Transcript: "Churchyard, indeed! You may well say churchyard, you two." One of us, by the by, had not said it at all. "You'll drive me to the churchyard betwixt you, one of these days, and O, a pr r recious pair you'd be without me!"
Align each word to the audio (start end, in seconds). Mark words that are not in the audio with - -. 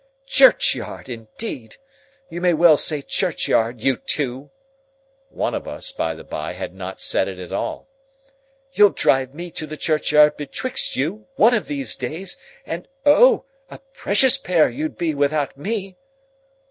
"Churchyard, 0.25 1.09
indeed! 1.09 1.77
You 2.27 2.41
may 2.41 2.55
well 2.55 2.75
say 2.75 3.03
churchyard, 3.03 3.83
you 3.83 3.97
two." 3.97 4.49
One 5.29 5.53
of 5.53 5.67
us, 5.67 5.91
by 5.91 6.15
the 6.15 6.23
by, 6.23 6.53
had 6.53 6.73
not 6.73 6.99
said 6.99 7.27
it 7.27 7.39
at 7.39 7.51
all. 7.53 7.87
"You'll 8.71 8.89
drive 8.89 9.35
me 9.35 9.51
to 9.51 9.67
the 9.67 9.77
churchyard 9.77 10.37
betwixt 10.37 10.95
you, 10.95 11.27
one 11.35 11.53
of 11.53 11.67
these 11.67 11.95
days, 11.95 12.37
and 12.65 12.87
O, 13.05 13.45
a 13.69 13.77
pr 13.93 14.09
r 14.09 14.15
recious 14.15 14.43
pair 14.43 14.67
you'd 14.71 14.97
be 14.97 15.13
without 15.13 15.55
me!" 15.55 15.95